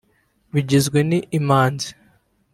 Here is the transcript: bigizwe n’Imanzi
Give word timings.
bigizwe 0.53 0.99
n’Imanzi 1.09 1.89